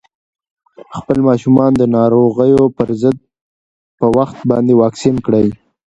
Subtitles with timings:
[0.97, 3.17] خپل ماشومان د ناروغیو پر ضد
[3.99, 5.47] په وخت باندې واکسین کړئ.